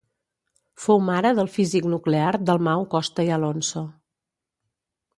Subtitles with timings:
[0.85, 3.89] Fou mare del físic nuclear Dalmau Costa i Alonso.